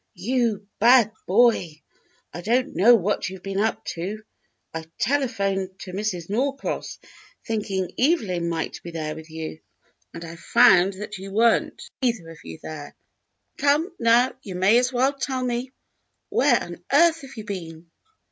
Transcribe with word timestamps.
"You 0.15 0.65
bad 0.79 1.11
boy! 1.27 1.79
I 2.33 2.41
don't 2.41 2.75
know 2.75 2.95
what 2.95 3.29
you've 3.29 3.43
been 3.43 3.59
up 3.59 3.85
to. 3.93 4.23
I 4.73 4.85
telephoned 4.97 5.77
to 5.81 5.93
Mrs. 5.93 6.27
Norcross, 6.27 6.97
thinking 7.45 7.91
Evelyn 7.99 8.49
might 8.49 8.81
be 8.81 8.89
there 8.89 9.13
with 9.13 9.29
you, 9.29 9.59
and 10.11 10.25
I 10.25 10.37
found 10.37 10.95
you 10.95 11.29
were 11.31 11.55
n't 11.59 11.79
118 11.99 11.99
THE 11.99 11.99
BLUE 11.99 12.01
AUNT 12.01 12.01
either 12.17 12.29
of 12.31 12.39
you 12.43 12.57
there. 12.63 12.95
Come, 13.59 13.91
now, 13.99 14.33
you 14.41 14.55
may 14.55 14.79
as 14.79 14.91
well 14.91 15.13
tell 15.13 15.43
me. 15.43 15.71
Where 16.29 16.59
on 16.63 16.83
earth 16.91 17.21
have 17.21 17.37
you 17.37 17.43
been.?" 17.45 17.91